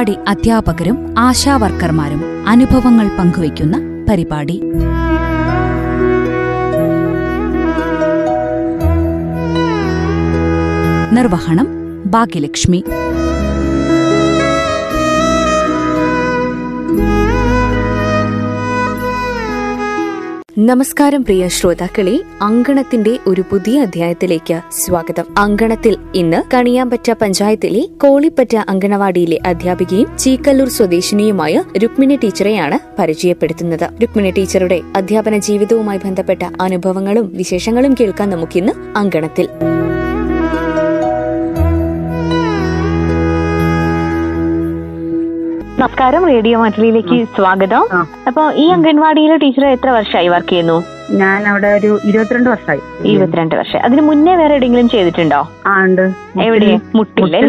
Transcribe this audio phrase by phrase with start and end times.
[0.00, 3.76] അംഗൻവാടി അധ്യാപകരും ആശാവർക്കർമാരും അനുഭവങ്ങൾ പങ്കുവയ്ക്കുന്ന
[4.08, 4.56] പരിപാടി.
[11.12, 11.68] നിർവഹണം
[12.06, 12.84] ഭാഗ്യലക്ഷ്മി.
[20.62, 25.24] നമസ്കാരം പ്രിയ ശ്രോതാക്കളെ അങ്കണത്തിന്റെ ഒരു പുതിയ അധ്യായത്തിലേക്ക് സ്വാഗതം.
[25.38, 34.02] അങ്കണത്തിൽ ഇന്ന് കണിയാമ്പറ്റ പഞ്ചായത്തിലെ കോളിപ്പറ്റ അങ്കണവാടിയിലെ അധ്യാപികയും ചീക്കല്ലൂർ സ്വദേശിനിയുമായ രുക്മിണി ടീച്ചറെയാണ് പരിചയപ്പെടുത്തുന്നത്.
[34.02, 39.48] രുക്മിണി ടീച്ചറുടെ അധ്യാപന ജീവിതവുമായി ബന്ധപ്പെട്ട അനുഭവങ്ങളും വിശേഷങ്ങളും കേൾക്കാൻ നമുക്കിന്ന് അങ്കണത്തിൽ.
[45.80, 47.82] നമസ്കാരം റേഡിയോ മാറ്റിലേക്ക് സ്വാഗതം.
[48.26, 50.76] അപ്പൊ ഈ അംഗൻവാടിയിലെ ടീച്ചർ എത്ര വർഷമായി വർക്ക് ചെയ്യുന്നു
[51.10, 53.78] ഞാൻ അവിടെ ഒരു ഇരുപത്തിരണ്ട് വർഷമായി ഇരുപത്തിരണ്ട് വർഷം.
[53.78, 55.40] അതിന് മുന്നേ വേറെ എവിടെയെങ്കിലും ചെയ്തിട്ടുണ്ടോ?
[55.66, 56.42] ആണ്ട് ഉണ്ട്.
[56.46, 56.80] എവിടെ?
[56.96, 57.40] മുട്ടില്ലേ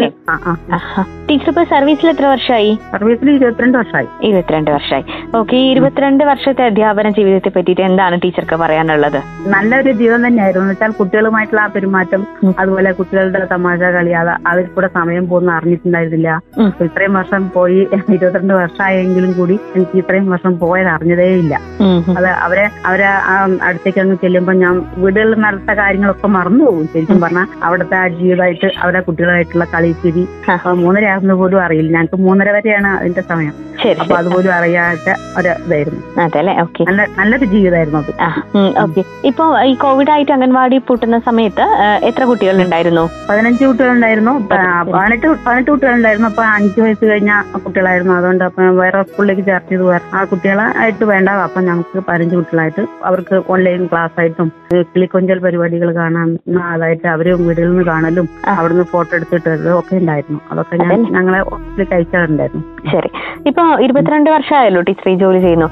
[1.28, 7.08] ടീച്ചർ ഇപ്പൊ സർവീസിൽ എത്ര വർഷമായി സർവീസിൽ ഇരുപത്തിരണ്ട് വർഷമായി ഇരുപത്തിരണ്ട് വർഷമായി ഓക്കെ ഈ ഇരുപത്തിരണ്ട് വർഷത്തെ അധ്യാപന
[7.08, 9.18] ജീവിതത്തെ പറ്റിയിട്ട് എന്താണ് ടീച്ചർക്ക് പറയാനുള്ളത്?
[9.46, 10.62] നല്ലൊരു ജീവിതം തന്നെയായിരുന്നു.
[10.62, 12.26] എന്ന് വെച്ചാൽ കുട്ടികളുമായിട്ടുള്ള ആ പെരുമാറ്റം
[12.58, 16.40] അതുപോലെ കുട്ടികളുടെ തമാശ കളി അത് കൂടെ സമയം പോകുന്ന അറിഞ്ഞിട്ടുണ്ടായിരുന്നില്ല.
[16.86, 17.80] ഇത്രയും വർഷം പോയി
[18.16, 21.54] ഇരുപത്തിരണ്ട് വർഷമായെങ്കിലും കൂടി എനിക്ക് ഇത്രയും വർഷം പോയത് അറിഞ്ഞതേ ഇല്ല.
[22.18, 23.08] അത് അവരെ അവരെ
[23.62, 26.86] അടുത്തേക്ക് അങ്ങ് ചെല്ലുമ്പോൾ ഞാൻ വീടുകളിൽ നടത്ത കാര്യങ്ങളൊക്കെ മറന്നു പോകും.
[26.86, 30.52] ശരിക്കും പറഞ്ഞാൽ അവിടുത്തെ ആ ജീവിതമായിട്ട് അവരെ കുട്ടികളായിട്ടുള്ള കളി ചിരി ആ.
[30.52, 31.92] അപ്പൊ മൂന്നര ആകുന്ന പോലും അറിയില്ല.
[31.92, 33.54] ഞങ്ങൾക്ക് മൂന്നര വരെയാണ് അതിന്റെ സമയം.
[34.00, 36.00] അപ്പൊ അതുപോലും അറിയാത്ത ഒരു ഇതായിരുന്നു
[36.86, 38.12] നല്ല നല്ലൊരു ജീവിതമായിരുന്നു അത്.
[38.82, 39.02] ഓക്കെ.
[39.24, 41.64] ഇപ്പൊ ഈ കോവിഡ് ആയിട്ട് അംഗൻവാടി പൂട്ടുന്ന സമയത്ത്
[42.04, 44.48] എത്ര കുട്ടികൾ ഉണ്ടായിരുന്നു പതിനഞ്ച് കുട്ടികളുണ്ടായിരുന്നു.
[44.94, 46.28] പതിനെട്ട് പതിനെട്ട് കുട്ടികളുണ്ടായിരുന്നു.
[46.28, 47.32] അപ്പൊ അഞ്ചു വയസ്സ് കഴിഞ്ഞ
[47.64, 48.14] കുട്ടികളായിരുന്നു.
[48.14, 50.04] അതുകൊണ്ട് അപ്പൊ വേറെ സ്കൂളിലേക്ക് ചേർത്ത് ചെയ്ത് വേറെ.
[50.16, 51.28] ആ കുട്ടികളായിട്ട് വേണ്ട.
[51.28, 54.48] അപ്പൊ ഞങ്ങൾക്ക് പതിനഞ്ച് കുട്ടികളായിട്ട് അവർക്ക് ഓൺലൈൻ ക്ലാസ് ആയിട്ടും
[54.92, 56.28] കിളിക്കൊഞ്ചൽ പരിപാടികൾ കാണാൻ
[56.72, 58.26] അതായിട്ട് അവർ വീടുകളിൽ നിന്ന് കാണലും.
[58.58, 60.40] അവിടുന്ന് ഫോട്ടോ എടുത്തിട്ട് ഒക്കെ ഉണ്ടായിരുന്നു.
[60.52, 63.10] അതൊക്കെ ഞാൻ ഞങ്ങളെ ഹോസ്പിറ്റലിൽ അയച്ചാറുണ്ടായിരുന്നു ശരി.
[63.46, 65.68] ഇപ്പൊ ഇരുപത്തിരണ്ട് വർഷമായല്ലോ ടീച്ചർ ഈ ജോലി ചെയ്യുന്നു.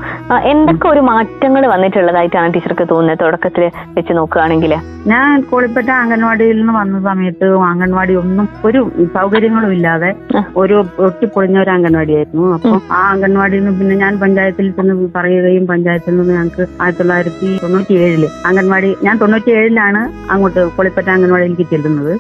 [0.53, 3.64] എന്തൊക്കെ ഒരു മാറ്റങ്ങൾ വന്നിട്ടുള്ളതായിട്ടാണ് ടീച്ചർക്ക് തോന്നുന്നത് തുടക്കത്തിൽ
[3.97, 4.75] വെച്ച് നോക്കുകയാണെങ്കിൽ
[5.06, 8.80] ഞാൻ കോളിപ്പറ്റ അംഗൻവാടിയിൽ നിന്ന് വന്ന സമയത്ത് അംഗൻവാടി ഒന്നും ഒരു
[9.16, 10.10] സൗകര്യങ്ങളും ഇല്ലാതെ.
[10.56, 10.76] ഒരു
[11.06, 16.66] ഒട്ടിപ്പൊളിഞ്ഞ ഒരു അംഗൻവാടിയായിരുന്നു അപ്പൊ ആ അംഗൻവാടിയിൽ നിന്ന് പിന്നെ ഞാൻ പഞ്ചായത്തിൽ ചെന്ന് പറയുകയും പഞ്ചായത്തിൽ നിന്ന് ഞങ്ങൾക്ക്
[16.82, 20.00] ആയിരത്തി തൊള്ളായിരത്തി തൊണ്ണൂറ്റി ഏഴിൽ അംഗൻവാടി ഞാൻ തൊണ്ണൂറ്റി ഏഴിലാണ്
[20.32, 22.12] അങ്ങോട്ട് കൊളിപ്പറ്റ അംഗൻവാടിയിലേക്ക് ചെല്ലുന്നത്.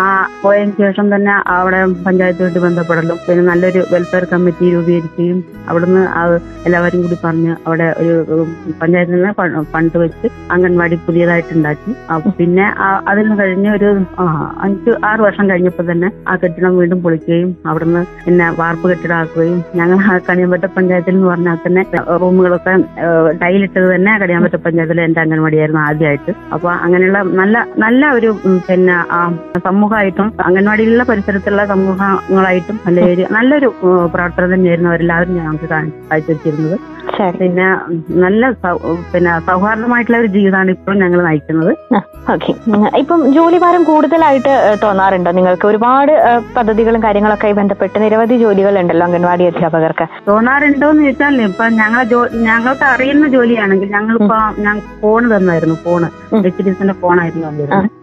[0.00, 0.08] ആ.
[0.42, 5.38] പോയതിനു ശേഷം തന്നെ അവിടെ പഞ്ചായത്തുമായിട്ട് ബന്ധപ്പെടലും പിന്നെ നല്ലൊരു വെൽഫെയർ കമ്മിറ്റി രൂപീകരിക്കുകയും
[5.68, 6.02] അവിടുന്ന്
[6.66, 8.14] എല്ലാവരും കൂടി പറഞ്ഞ് അവിടെ ഒരു
[8.80, 9.32] പഞ്ചായത്തിൽ നിന്ന്
[9.72, 11.92] ഫണ്ട് വെച്ച് അംഗൻവാടി പുതിയതായിട്ട് ഉണ്ടാക്കി.
[12.38, 12.66] പിന്നെ
[13.08, 13.88] അതിന് കഴിഞ്ഞ് ഒരു
[14.66, 19.98] അഞ്ച് ആറ് വർഷം കഴിഞ്ഞപ്പോൾ തന്നെ ആ കെട്ടിടം വീണ്ടും പൊളിക്കുകയും അവിടുന്ന് പിന്നെ വാർപ്പ് കെട്ടിടമാക്കുകയും ഞങ്ങൾ
[20.28, 21.82] കണിയമ്പറ്റ പഞ്ചായത്തിൽ എന്ന് പറഞ്ഞാൽ തന്നെ
[22.22, 22.74] റൂമുകളൊക്കെ
[23.42, 24.56] ടൈലിട്ടത് തന്നെ കണിയാമ്പറ്റ
[24.88, 28.30] പഞ്ചായത്തിലെ എന്റെ അംഗൻവാടിയായിരുന്നു ആദ്യമായിട്ട് അപ്പൊ അങ്ങനെയുള്ള നല്ല നല്ല ഒരു
[28.68, 28.96] പിന്നെ
[29.68, 33.70] സമൂഹമായിട്ടും അംഗൻവാടിയിലുള്ള പരിസരത്തുള്ള സമൂഹങ്ങളായിട്ടും നല്ല നല്ലൊരു
[34.14, 36.78] പ്രവർത്തനം തന്നെയായിരുന്നു അവരെല്ലാവരും ഞങ്ങൾക്ക് കാഴ്ച വെച്ചിരുന്നത്
[37.38, 37.66] പിന്നെ
[38.24, 38.50] നല്ല
[39.12, 41.72] പിന്നെ സൗഹാർദ്ദമായിട്ടുള്ള ഒരു ജീവിതമാണ് ഇപ്പോഴും ഞങ്ങൾ നയിക്കുന്നത്.
[42.34, 42.52] ഓക്കെ.
[43.02, 45.30] ഇപ്പം ജോലിഭാരം കൂടുതലായിട്ട് തോന്നാറുണ്ടോ?
[45.30, 46.12] നിങ്ങൾക്ക് ഒരുപാട്
[46.56, 50.06] പദ്ധതികളും കാര്യങ്ങളൊക്കെ ആയി ബന്ധപ്പെട്ട് നിരവധി ജോലികൾ ഉണ്ടല്ലോ അംഗൻവാടി അധ്യാപകർക്ക്.
[50.28, 52.04] തോന്നാറുണ്ടോ എന്ന് ചോദിച്ചാൽ ഇപ്പൊ ഞങ്ങളെ
[52.48, 54.38] ഞങ്ങൾക്ക് അറിയുന്ന ജോലിയാണെങ്കിൽ ഞങ്ങളിപ്പോ
[54.68, 56.08] ഞങ്ങൾക്ക് ഫോൺ തന്നായിരുന്നു ഫോണ്
[56.48, 57.94] എസിന്റെ ഫോണായിരുന്നു തന്നിരുന്നത്.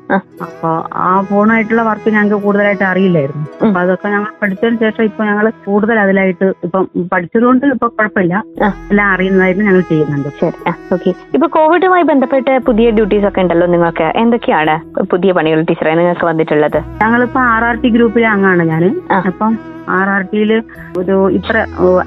[0.46, 0.70] അപ്പൊ
[1.03, 3.46] ആ ഫോണായിട്ടുള്ള വർക്ക് ഞങ്ങൾക്ക് കൂടുതലായിട്ട് അറിയില്ലായിരുന്നു.
[3.64, 6.84] അപ്പൊ അതൊക്കെ ഞങ്ങൾ പഠിച്ചതിന് ശേഷം ഇപ്പൊ ഞങ്ങൾ കൂടുതൽ അതിലായിട്ട് ഇപ്പം
[7.14, 8.44] പഠിച്ചതുകൊണ്ട് ഇപ്പൊ കുഴപ്പമില്ല.
[8.92, 10.30] എല്ലാം അറിയുന്നതായിട്ട് ഞങ്ങൾ ചെയ്യുന്നുണ്ട്.
[10.42, 10.58] ശരി.
[10.94, 14.09] ഓക്കെ ഇപ്പൊ കോവിഡുമായി ബന്ധപ്പെട്ട് പുതിയ ഡ്യൂട്ടീസ് ഒക്കെ ഉണ്ടല്ലോ നിങ്ങൾക്ക്.
[14.24, 14.76] എന്തൊക്കെയാണ്
[15.14, 16.80] പുതിയ പണികൾ ടീച്ചറെ നിങ്ങൾക്ക് വന്നിട്ടുള്ളത്?
[17.03, 18.86] ഞങ്ങളിപ്പോ ആർ ആർ ടി ഗ്രൂപ്പിലെ അംഗമാണ് ഞാൻ.
[19.30, 19.53] അപ്പം
[19.88, 20.51] ആർ ആർ ടിയിൽ
[20.97, 21.56] ഒരു ഇത്ര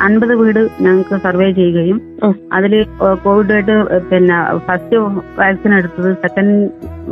[0.07, 1.99] അൻപത് വീട് ഞങ്ങൾക്ക് സർവേ ചെയ്യുകയും
[2.53, 2.73] അതിൽ
[3.25, 3.75] കോവിഡ് ആയിട്ട്
[4.11, 4.97] പിന്നെ ഫസ്റ്റ്
[5.41, 6.57] വാക്സിൻ എടുത്തത് സെക്കൻഡ്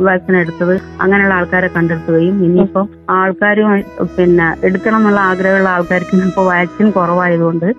[0.07, 0.73] വാക്സിൻ എടുത്തത്
[1.03, 2.81] അങ്ങനെയുള്ള ആൾക്കാരെ കണ്ടെത്തുകയും ഇനിയിപ്പോ
[3.19, 3.83] ആൾക്കാരുമായി
[4.17, 7.69] പിന്നെ എടുക്കണം എന്നുള്ള ആഗ്രഹമുള്ള ആൾക്കാർക്ക് ഇപ്പോൾ വാക്സിൻ കുറവായതുകൊണ്ട്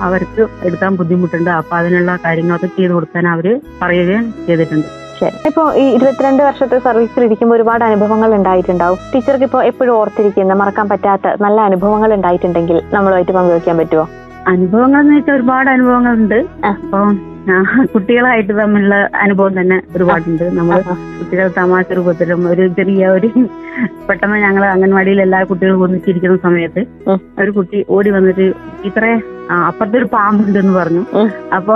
[0.00, 1.50] അവർക്ക് എടുക്കാൻ ബുദ്ധിമുട്ടുണ്ട്.
[1.50, 3.46] അപ്പൊ അതിനുള്ള കാര്യങ്ങളൊക്കെ ചെയ്തു കൊടുക്കാൻ അവർ
[3.82, 4.88] പറയുകയും ചെയ്തിട്ടുണ്ട്.
[5.20, 8.98] ശരി ഇപ്പൊ ഈ ഇരുപത്തിരണ്ട് വർഷത്തെ സർവീസിൽ ഇരിക്കുമ്പോൾ ഒരുപാട് അനുഭവങ്ങൾ ഉണ്ടായിട്ടുണ്ടാവും.
[9.12, 14.06] ടീച്ചർക്ക് ഇപ്പോൾ എപ്പോഴും ഓർത്തിരിക്കുന്ന മറക്കാൻ പറ്റാത്ത നല്ല അനുഭവങ്ങൾ ഉണ്ടായിട്ടുണ്ടെങ്കിൽ നമ്മളുമായിട്ട് പങ്കുവെക്കാൻ പറ്റുമോ
[14.52, 16.38] അനുഭവങ്ങൾ എന്ന് വെച്ചാൽ ഒരുപാട് അനുഭവങ്ങളുണ്ട്.
[16.40, 17.08] ഉണ്ട് അപ്പം
[17.94, 20.44] കുട്ടികളായിട്ട് തമ്മിലുള്ള അനുഭവം തന്നെ ഒരുപാടുണ്ട്.
[20.58, 20.78] നമ്മൾ.
[21.18, 23.28] കുട്ടികൾ തമാശ രൂപത്തിലും ഒരു ചെറിയ ഒരു
[24.08, 26.82] പെട്ടെന്ന് ഞങ്ങൾ അംഗൻവാടിയിൽ എല്ലാ കുട്ടികളും ഒന്നിച്ചിരിക്കുന്ന സമയത്ത്
[27.42, 28.46] ഒരു കുട്ടി ഓടി വന്നിട്ട്
[28.84, 29.12] ഇത്രേ
[29.68, 31.02] അപ്പുറത്തെ ഒരു പാമ്പുണ്ട് എന്ന് പറഞ്ഞു.
[31.56, 31.74] അപ്പൊ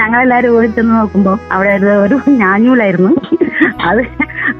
[0.00, 1.72] ഞങ്ങളെല്ലാരും ഓടിച്ചെന്ന് ചെന്ന് നോക്കുമ്പോ അവിടെ
[2.06, 3.12] ഒരു ഞാഞ്ഞൂലായിരുന്നു.
[3.88, 4.00] അത്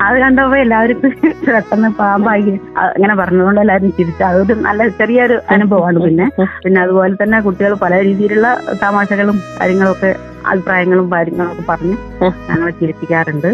[0.05, 2.53] അത് കണ്ടപ്പോ എല്ലാവരും പെട്ടെന്ന് പാമ്പായി.
[2.79, 4.23] അങ്ങനെ പറഞ്ഞുകൊണ്ട് എല്ലാവരും ചിരിച്ചു.
[4.25, 6.27] അതൊരു നല്ല ചെറിയൊരു അനുഭവമാണ് പിന്നെ.
[6.65, 8.49] പിന്നെ അതുപോലെ തന്നെ കുട്ടികൾ പല രീതിയിലുള്ള
[8.85, 10.13] തമാശകളും കാര്യങ്ങളും ഒക്കെ
[10.53, 11.97] അഭിപ്രായങ്ങളും കാര്യങ്ങളും ഒക്കെ പറഞ്ഞ്
[12.51, 13.51] ഞങ്ങളെ ചിരിപ്പിക്കാറുണ്ട്.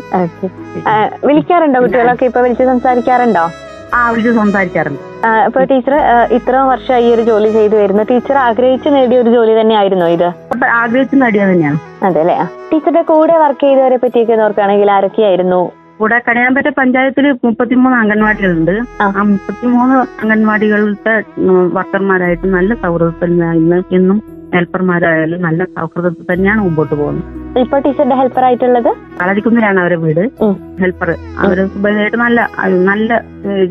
[1.29, 2.27] വിളിക്കാറുണ്ടോ കുട്ടികളൊക്കെ?
[2.31, 3.45] ഇപ്പൊ വിളിച്ച് സംസാരിക്കാറുണ്ടോ?
[3.95, 5.03] ആ വിളിച്ച് സംസാരിക്കാറുണ്ട്
[5.47, 5.95] ഇപ്പൊ ടീച്ചർ
[6.33, 8.03] ഇത്ര വർഷം ഈ ഒരു ജോലി ചെയ്തു വരുന്നു.
[8.03, 10.29] ടീച്ചർ ആഗ്രഹിച്ച് നേടിയ ഒരു ജോലി തന്നെയായിരുന്നോ ഇത്?
[10.75, 11.79] ആഗ്രഹിച്ചു നേടിയത് തന്നെയാണ്.
[12.03, 12.37] അതെ അല്ലേ
[12.73, 15.61] ടീച്ചറുടെ കൂടെ വർക്ക് ചെയ്തവരെ പറ്റിയൊക്കെ നോക്കുകയാണെങ്കിൽ ആരൊക്കെയായിരുന്നു?
[15.99, 18.75] കൂടെ കണിയാമ്പറ്റ പഞ്ചായത്തിൽ മുപ്പത്തിമൂന്ന് അംഗൻവാടികളുണ്ട്.
[19.01, 19.07] ആ.
[19.23, 21.15] മുപ്പത്തിമൂന്ന് അംഗൻവാടികളുടെ
[21.73, 23.33] വർക്കർമാരായിട്ട് നല്ല സൗഹൃദത്തിൽ
[23.95, 24.19] എന്നും
[24.55, 27.27] ഹെൽപ്പർമാരായാലും നല്ല സൗഹൃദത്തിൽ തന്നെയാണ് മുമ്പോട്ട് പോകുന്നത്.
[27.61, 28.91] ഇപ്പൊ ടീച്ചറുടെ ഹെൽപ്പർ ആയിട്ടുള്ളത്
[29.21, 30.25] കളരിക്കുന്നിലാണ് അവരുടെ വീട്.
[30.82, 31.11] ഹെൽപ്പർ
[31.44, 32.41] അവർ സുഭമായിട്ട് നല്ല
[32.88, 33.11] നല്ല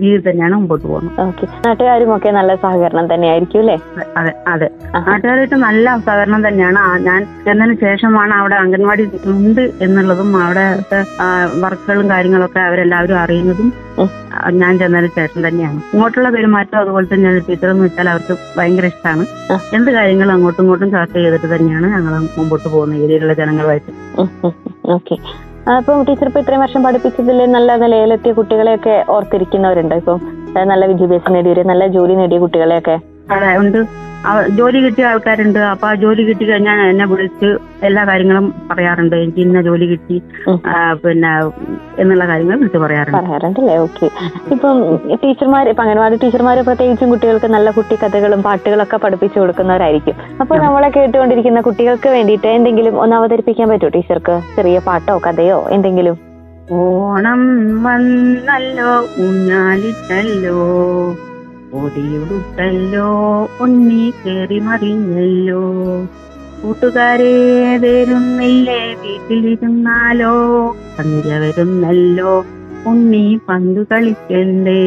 [0.01, 1.43] രീതി തന്നെയാണ് മുമ്പോട്ട് പോകുന്നത്.
[1.65, 3.75] നാട്ടുകാരും ഒക്കെ നല്ല സഹകരണം തന്നെയായിരിക്കും അല്ലേ?
[4.19, 4.67] അതെ അതെ.
[5.07, 6.81] നാട്ടുകാരായിട്ട് നല്ല സഹകരണം തന്നെയാണ്.
[7.07, 9.03] ഞാൻ ചെന്നതിന് ശേഷമാണ് അവിടെ അംഗൻവാടി
[9.33, 10.65] ഉണ്ട് എന്നുള്ളതും അവിടെ
[11.65, 13.69] വർക്കുകളും കാര്യങ്ങളൊക്കെ അവരെല്ലാവരും അറിയുന്നതും
[14.61, 15.79] ഞാൻ ചെന്നതിന് ശേഷം തന്നെയാണ്.
[15.93, 19.25] ഇങ്ങോട്ടുള്ള പെരുമാറ്റം അതുപോലെ തന്നെയാണ് ടീച്ചർ എന്ന് വെച്ചാൽ അവർക്ക് ഭയങ്കര ഇഷ്ടമാണ്.
[19.77, 23.93] എന്ത് കാര്യങ്ങളും അങ്ങോട്ടും ഇങ്ങോട്ടും ചർച്ച ചെയ്തിട്ട് തന്നെയാണ് ഞങ്ങൾ മുമ്പോട്ട് പോകുന്ന ഏരിയയിലുള്ള ജനങ്ങളുമായിട്ട്.
[24.97, 25.17] ഓക്കെ.
[25.71, 30.19] അപ്പം ടീച്ചർ ഇപ്പൊ ഇത്രയും വർഷം പഠിപ്പിച്ചതിൽ നല്ല നിലയിലെത്തിയ കുട്ടികളെയൊക്കെ ഓർത്തിരിക്കുന്നവരുണ്ടോ ഇപ്പം?
[30.69, 32.95] നല്ല വിദ്യാഭ്യാസം നേടിയവര് നല്ല ജോലി നേടിയ കുട്ടികളെയൊക്കെ?
[33.57, 33.79] ഉണ്ട്.
[34.57, 35.59] ജോലി കിട്ടിയ ആൾക്കാരുണ്ട്.
[35.73, 37.49] അപ്പൊ ആ ജോലി കിട്ടി കഴിഞ്ഞാൽ എന്നെ വിളിച്ച്
[37.87, 39.15] എല്ലാ കാര്യങ്ങളും പറയാറുണ്ട്.
[39.15, 40.17] എനിക്ക് ഇന്ന ജോലി കിട്ടി.
[41.03, 41.31] പിന്നെ
[42.01, 43.17] എന്നുള്ള കാര്യങ്ങൾ വിളിച്ച് പറയാറുണ്ട്.
[43.17, 43.75] പറയാറുണ്ടല്ലേ?
[43.85, 44.07] ഓക്കെ.
[44.55, 44.77] ഇപ്പം
[45.23, 50.17] ടീച്ചർമാർ ഇപ്പൊ അംഗൻവാടി ടീച്ചർമാർ പ്രത്യേകിച്ചും കുട്ടികൾക്ക് നല്ല കുട്ടി കഥകളും പാട്ടുകളൊക്കെ പഠിപ്പിച്ചു കൊടുക്കുന്നവരായിരിക്കും.
[50.41, 54.37] അപ്പൊ നമ്മളെ കേട്ടുകൊണ്ടിരിക്കുന്ന കുട്ടികൾക്ക് വേണ്ടിയിട്ട് എന്തെങ്കിലും ഒന്ന് അവതരിപ്പിക്കാൻ പറ്റുമോ ടീച്ചർക്ക്?
[54.57, 56.17] ചെറിയ പാട്ടോ കഥയോ എന്തെങ്കിലും?
[56.81, 57.41] ഓണം
[57.85, 58.91] വന്നല്ലോ
[59.25, 60.59] ഊഞ്ഞാലിട്ടല്ലോ.
[61.73, 63.07] ഓടിയുടുത്തല്ലോ
[63.61, 65.61] ഉണ്ണി കയറി മറിഞ്ഞല്ലോ.
[66.61, 67.33] കൂട്ടുകാരെ
[67.77, 70.33] വരുന്നില്ലേ വീട്ടിലിരുന്നാലോ?
[70.97, 72.45] സന്ധ്യ വരുന്നല്ലോ
[72.87, 74.81] ഉണ്ണി പന്തു കളിക്കണ്ടേ?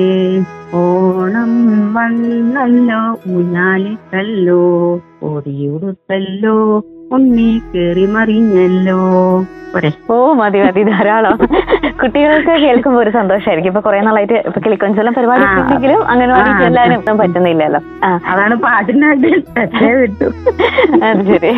[0.75, 1.53] ഓണം
[1.95, 4.63] വന്നല്ലോ ഊഞ്ഞാലിട്ടല്ലോ.
[5.23, 9.01] ഓടിയുടുത്തല്ലോ ഉണ്ണി കയറി മറിഞ്ഞല്ലോ.
[10.11, 11.39] ഓ മതി മതി ധാരാളം.
[12.03, 15.45] കുട്ടികൾക്ക് കേൾക്കുമ്പോ ഒരു സന്തോഷമായിരിക്കും ഇപ്പൊ കുറെ നാളായിട്ട് ഇപ്പൊ കിളിക്കൊഞ്ചെല്ലാം പരിപാടി.
[15.61, 17.81] ഉണ്ടെങ്കിലും അംഗൻവാടി എല്ലാവരും ഒന്നും പറ്റുന്നില്ലല്ലോ.
[18.33, 19.31] അതാണ് പാട്ടിനായിട്ട്
[21.09, 21.53] അത് ശരി.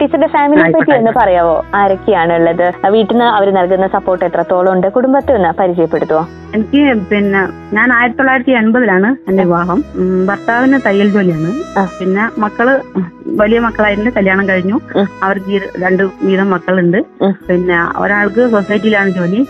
[0.00, 1.56] ടീച്ചറുടെ ഫാമിലിയെ പറ്റി ഒന്ന് പറയാവോ?
[1.74, 2.66] ആരൊക്കെയാണ് ഉള്ളത്
[2.96, 4.86] വീട്ടിൽ നിന്ന് അവർ നൽകുന്ന സപ്പോർട്ട് എത്രത്തോളം ഉണ്ട്?
[4.96, 6.22] കുടുംബത്തെ ഒന്ന് പരിചയപ്പെടുത്തുവോ
[6.56, 6.80] എനിക്ക്
[7.10, 7.40] പിന്നെ
[7.76, 9.78] ഞാൻ ആയിരത്തി തൊള്ളായിരത്തി എൺപതിലാണ് എന്റെ വിവാഹം.
[10.26, 11.50] ഭർത്താവിന് തയ്യൽ ജോലിയാണ്.
[12.00, 12.68] പിന്നെ മക്കൾ
[13.40, 14.76] വലിയ മക്കളായിരുന്നു കല്യാണം കഴിഞ്ഞു.
[15.22, 16.98] അവർക്ക് രണ്ട് വീതം മക്കളുണ്ട്.
[17.48, 19.40] പിന്നെ ഒരാൾക്ക് സൊസൈറ്റിയിലാണ് ജോലി.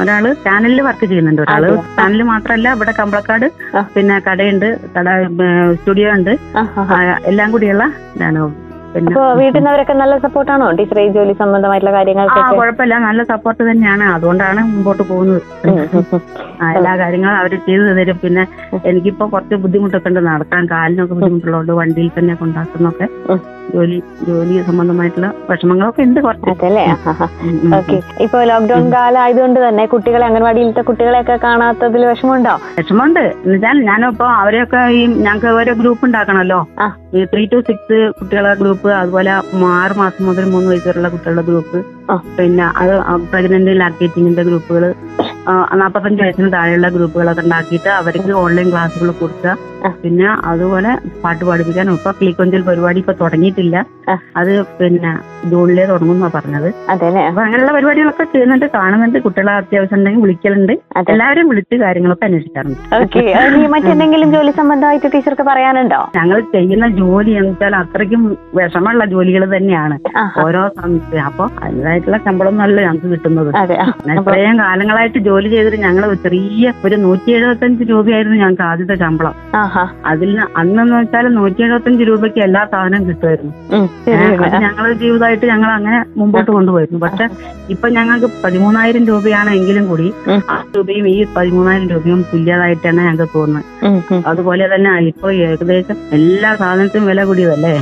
[0.00, 1.42] ഒരാൾ ചാനലിൽ വർക്ക് ചെയ്യുന്നുണ്ട്.
[1.42, 1.64] ഒരാൾ
[1.96, 3.46] ചാനൽ ചാനലിൽ മാത്രമല്ല ഇവിടെ കമ്പളക്കാട്.
[3.94, 4.66] പിന്നെ കടയുണ്ട്
[4.96, 5.08] കട
[5.74, 6.32] സ്റ്റുഡിയോ ഉണ്ട്.
[7.26, 7.84] എല്ലാം കൂടിയുള്ള
[8.16, 8.69] ഇതാണ്.
[8.98, 10.66] അപ്പൊ വീട്ടിൽ നിന്നവരൊക്കെ നല്ല സപ്പോർട്ടാണോ?
[10.78, 11.92] ടീച്ചറെ ഈ ജോലി സംബന്ധമായിട്ടുള്ള
[12.36, 14.04] ആ കുഴപ്പമില്ല നല്ല സപ്പോർട്ട് തന്നെയാണ്.
[14.14, 15.42] അതുകൊണ്ടാണ് മുമ്പോട്ട് പോകുന്നത്.
[16.78, 18.18] എല്ലാ കാര്യങ്ങളും അവർ ചെയ്തു തരും.
[18.24, 18.42] പിന്നെ
[18.90, 20.20] എനിക്കിപ്പോ കുറച്ച് ബുദ്ധിമുട്ടൊക്കെ ഉണ്ട്.
[20.30, 23.08] നടക്കാൻ കാലിനൊക്കെ ബുദ്ധിമുട്ടുള്ളതുകൊണ്ട് വണ്ടിയിൽ തന്നെ കൊണ്ടാക്കുന്നൊക്കെ.
[23.74, 26.50] ജോലി ജോലി സംബന്ധമായിട്ടുള്ള വിഷമങ്ങളൊക്കെ ഉണ്ട് കുറച്ച്.
[27.78, 27.98] ഓക്കെ.
[28.24, 32.54] ഇപ്പൊ ലോക്ക്ഡൌൺ കാലം ആയതുകൊണ്ട് തന്നെ കുട്ടികളെ അംഗൻവാടിയിലത്തെ കുട്ടികളെയൊക്കെ കാണാത്തതിൽ വിഷമമുണ്ടോ?
[32.78, 33.20] വിഷമമുണ്ട്.
[33.20, 35.98] എന്നുവെച്ചാൽ ഞാനിപ്പോ അവരെയൊക്കെ ഈ ഞങ്ങൾക്ക് ഓരോ ഗ്രൂപ്പ്.
[36.00, 39.30] ഈ ത്രീ ടു സിക്സ് കുട്ടികളുടെ ഗ്രൂപ്പ് അതുപോലെ
[39.78, 41.78] ആറ് മാസം മുതൽ മൂന്ന് വയസ്സ് വരെയുള്ള കുട്ടികളുടെ ഗ്രൂപ്പ്
[42.36, 42.92] പിന്നെ അത്
[43.32, 44.84] പ്രഗ്നന്റ് ലാക്ടേറ്റിങ്ങിന്റെ ഗ്രൂപ്പുകൾ
[45.80, 49.54] നാൽപ്പത്തഞ്ച് വയസ്സിന് താഴെയുള്ള ഗ്രൂപ്പുകളൊക്കെ ഉണ്ടാക്കിയിട്ട് അവർക്ക് ഓൺലൈൻ ക്ലാസ്സുകൾ കൊടുക്കുക.
[50.02, 50.90] പിന്നെ അതുപോലെ
[51.22, 53.76] പാട്ട് പാടിപ്പിക്കാൻ ഇപ്പൊ കിളിക്കൊഞ്ചൽ പരിപാടി ഇപ്പൊ തുടങ്ങിയിട്ടില്ല.
[54.40, 55.10] അത് പിന്നെ
[55.50, 56.68] ജൂണിലേ തുടങ്ങുന്നാ പറഞ്ഞത്.
[56.92, 59.18] അപ്പൊ അങ്ങനെയുള്ള പരിപാടികളൊക്കെ ചെയ്യുന്നുണ്ട് കാണുന്നുണ്ട്.
[59.26, 60.74] കുട്ടികളെ അത്യാവശ്യം ഉണ്ടെങ്കിൽ വിളിക്കലുണ്ട്
[61.12, 62.80] എല്ലാവരും വിളിച്ച് കാര്യങ്ങളൊക്കെ അന്വേഷിക്കാറുണ്ട്.
[63.74, 66.00] മറ്റെന്തെങ്കിലും ജോലി സംബന്ധമായിട്ട് ടീച്ചർക്ക് പറയാനുണ്ടോ?
[66.18, 68.22] ഞങ്ങൾ ചെയ്യുന്ന ജോലി എന്ന് വെച്ചാൽ അത്രയ്ക്കും
[68.58, 69.96] വിഷമമുള്ള ജോലികൾ തന്നെയാണ്.
[70.44, 71.18] ഓരോ സമയത്ത്.
[71.28, 73.50] അപ്പൊ അതിന്റെതായിട്ടുള്ള ശമ്പളം നല്ല ഞങ്ങൾക്ക് കിട്ടുന്നത്.
[74.16, 79.34] ഇത്രയും കാലങ്ങളായിട്ട് ജോലി ചെയ്തിട്ട് ഞങ്ങൾ ചെറിയ ഒരു നൂറ്റി എഴുപത്തഞ്ച് രൂപയായിരുന്നു ഞങ്ങൾക്ക് ആദ്യത്തെ ശമ്പളം.
[80.06, 83.52] അതിൽ അന്നെന്ന് വെച്ചാൽ നൂറ്റി എഴുപത്തഞ്ച് രൂപയ്ക്ക് എല്ലാ സാധനവും കിട്ടുമായിരുന്നു.
[84.44, 87.00] അത് ഞങ്ങൾ ജീവിതമായിട്ട് ഞങ്ങൾ അങ്ങനെ മുമ്പോട്ട് കൊണ്ടുപോയിരുന്നു.
[87.06, 87.26] പക്ഷെ
[87.74, 90.08] ഇപ്പൊ ഞങ്ങൾക്ക് പതിമൂന്നായിരം രൂപയാണ് എങ്കിലും കൂടി
[90.52, 93.66] ആ രൂപയും ഈ പതിമൂന്നായിരം രൂപയും തുല്യതായിട്ടാണ് ഞങ്ങൾക്ക് തോന്നുന്നത്.
[94.30, 97.74] അതുപോലെ തന്നെ ഇപ്പൊ ഏകദേശം എല്ലാ സാധനത്തിനും വില കൂടിയതല്ലേ.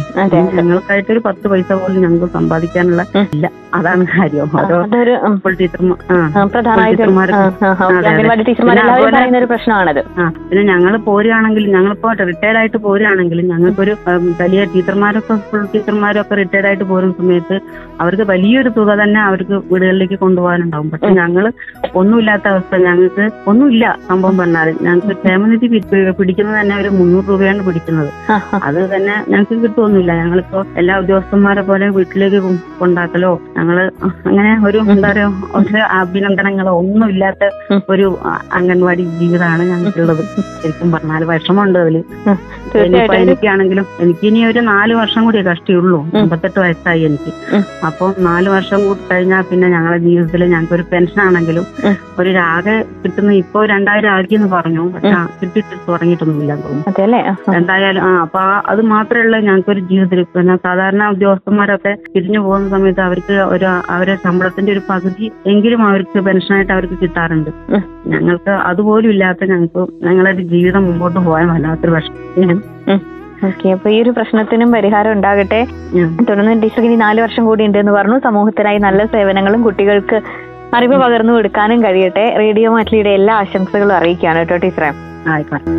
[0.58, 3.04] ഞങ്ങൾക്കായിട്ട് ഒരു പത്ത് പൈസ പോലും ഞങ്ങൾക്ക് സമ്പാദിക്കാനുള്ള
[3.36, 3.46] ഇല്ല.
[3.78, 4.50] അതാണ് കാര്യം.
[4.60, 4.76] ഓരോ
[6.88, 7.30] ടീച്ചർമാർ
[10.48, 13.92] പിന്നെ ഞങ്ങൾ പോരുകയാണെങ്കിൽ ഞങ്ങളിപ്പോ റിട്ടയർഡ് ആയിട്ട് പോരുകയാണെങ്കിലും ഞങ്ങൾക്കൊരു
[14.42, 17.56] വലിയ ടീച്ചർമാരൊക്കെ സ്കൂൾ ടീച്ചർമാരൊക്കെ റിട്ടയർഡ് ആയിട്ട് പോരുന്ന സമയത്ത്
[18.02, 20.88] അവർക്ക് വലിയൊരു തുക തന്നെ അവർക്ക് വീടുകളിലേക്ക് കൊണ്ടുപോകാനുണ്ടാവും.
[20.92, 21.44] പക്ഷെ ഞങ്ങൾ
[22.00, 22.74] ഒന്നുമില്ലാത്ത അവസ്ഥ.
[22.86, 25.66] ഞങ്ങൾക്ക് ഒന്നുമില്ല സംഭവം പറഞ്ഞാൽ ഞങ്ങൾക്ക് ക്ഷേമനിധി
[26.18, 28.10] പിടിക്കുന്നത് തന്നെ ഒരു മുന്നൂറ് രൂപയാണ് പിടിക്കുന്നത്.
[28.68, 32.40] അത് തന്നെ ഞങ്ങൾക്ക് കിട്ടുമൊന്നുമില്ല ഞങ്ങളിപ്പോ എല്ലാ ഉദ്യോഗസ്ഥന്മാരെ പോലെ വീട്ടിലേക്ക്
[32.80, 33.78] കൊണ്ടാക്കലോ ഞങ്ങൾ
[34.28, 35.28] അങ്ങനെ ഒരു എന്താ പറയാ
[35.60, 37.44] ഒരു അഭിനന്ദനങ്ങളോ ഒന്നുമില്ലാത്ത.
[37.94, 38.06] ഒരു
[38.58, 40.22] അംഗൻവാടി ജീവിതമാണ് ഞങ്ങൾക്കുള്ളത്.
[40.62, 41.24] ശരിക്കും പറഞ്ഞാൽ
[41.68, 41.96] വിഷമമുണ്ട് അതിൽ
[42.84, 45.98] ഇനിയിപ്പോ എനിക്കാണെങ്കിലും എനിക്ക് ഇനി ഒരു നാല് വർഷം കൂടി കഷ്ടിയുള്ളൂ.
[46.20, 47.32] അമ്പത്തെട്ട് വയസ്സായി എനിക്ക്.
[47.88, 51.64] അപ്പം നാല് വർഷം കൂടി കഴിഞ്ഞാൽ പിന്നെ ഞങ്ങളുടെ ജീവിതത്തിൽ ഞങ്ങൾക്ക് ഒരു പെൻഷൻ ആണെങ്കിലും
[52.20, 54.84] ഒരു ആകെ കിട്ടുന്ന ഇപ്പൊ രണ്ടായിരം ആക്കി എന്ന് പറഞ്ഞു.
[54.94, 56.84] പക്ഷെ കിട്ടിട്ട് തുടങ്ങിയിട്ടൊന്നുമില്ല തോന്നുന്നു.
[57.58, 63.02] എന്തായാലും ആ അപ്പൊ അത് മാത്രമേ ഉള്ളൂ ഞങ്ങൾക്ക് ഒരു ജീവിതത്തിൽ പിന്നെ സാധാരണ ഉദ്യോഗസ്ഥന്മാരൊക്കെ പിരിഞ്ഞു പോകുന്ന സമയത്ത്
[63.08, 67.50] അവർക്ക് ഒരു അവരെ ശമ്പളത്തിന്റെ ഒരു പകുതി എങ്കിലും അവർക്ക് പെൻഷനായിട്ട് അവർക്ക് കിട്ടാറുണ്ട്.
[68.14, 73.00] ഞങ്ങൾക്ക് അതുപോലും ഇല്ലാത്ത ഞങ്ങൾക്ക് ഞങ്ങളുടെ ജീവിതം മുമ്പോട്ട് പോകാൻ വല്ലാത്തൊരു പ്രശ്നം
[73.46, 75.66] ഓക്കെ അപ്പൊ ഈ ഒരു പ്രശ്നത്തിനും പരിഹാരം ഉണ്ടാകട്ടെ.
[76.28, 78.18] തുടർന്ന് ടീച്ചർക്ക് ഇനി നാല് വർഷം കൂടി ഉണ്ട് എന്ന് പറഞ്ഞു.
[78.18, 80.20] സമൂഹത്തിനായി നല്ല സേവനങ്ങളും കുട്ടികൾക്ക്
[80.74, 82.24] അറിവ് പകർന്നു കൊടുക്കാനും കഴിയട്ടെ.
[82.38, 84.90] റേഡിയോ മാറ്റിലിയുടെ എല്ലാ ആശംസകളും അറിയിക്കുകയാണ് കേട്ടോ ടീച്ചറെ.
[85.28, 85.70] ആയിക്കോട്ടെ.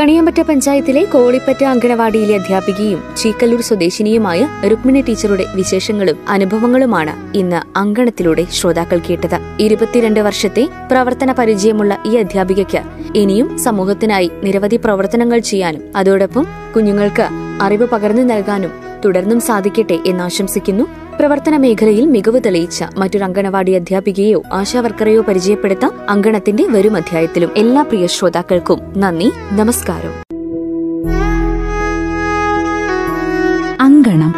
[0.00, 9.36] കണിയാമ്പറ്റ പഞ്ചായത്തിലെ കോളിപ്പറ്റ അങ്കണവാടിയിലെ അധ്യാപികയും ചീക്കല്ലൂർ സ്വദേശിനിയുമായ രുക്മിണി ടീച്ചറുടെ വിശേഷങ്ങളും അനുഭവങ്ങളുമാണ് ഇന്ന് അങ്കണത്തിലൂടെ ശ്രോതാക്കൾ കേട്ടത്.
[9.60, 12.82] ഇരുപത്തിരണ്ട് വർഷത്തെ പ്രവർത്തന പരിചയമുള്ള ഈ അധ്യാപികയ്ക്ക്
[13.18, 17.26] ഇനിയും സമൂഹത്തിനായി നിരവധി പ്രവർത്തനങ്ങൾ ചെയ്യാനും അതോടൊപ്പം കുഞ്ഞുങ്ങൾക്ക്
[17.62, 20.84] അറിവ് പകർന്നു നൽകാനും തുടർന്നും സാധിക്കട്ടെ എന്നാശംസിക്കുന്നു
[21.18, 27.50] പ്രവർത്തന മേഖലയിൽ മികവ് തെളിയിച്ച മറ്റൊരു അങ്കണവാടി അധ്യാപികയോ ആശാവർക്കറെയോ പരിചയപ്പെടുത്താം അങ്കണത്തിന്റെ വരും അധ്യായത്തിലും.
[27.56, 30.30] എല്ലാ പ്രിയ ശ്രോതാക്കൾക്കും നന്ദി നമസ്കാരം.
[33.80, 34.34] അങ്കണം.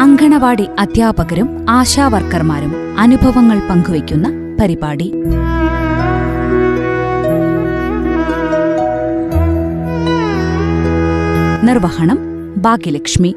[0.00, 5.14] അങ്കണവാടി അധ്യാപകരും ആശാവർക്കർമാരും അനുഭവങ്ങൾ പങ്കുവയ്ക്കുന്ന പരിപാടി.
[11.64, 12.18] നിർവഹണം
[12.60, 13.30] ഭാഗ്യലക്ഷ്മി